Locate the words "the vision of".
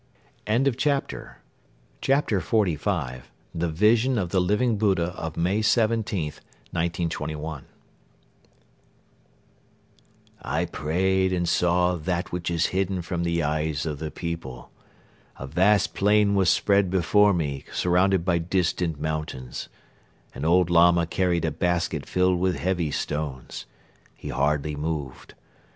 3.53-4.29